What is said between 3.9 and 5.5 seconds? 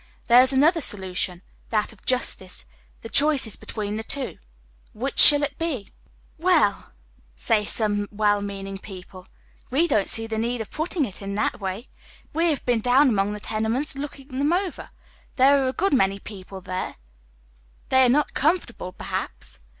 the two. Which shall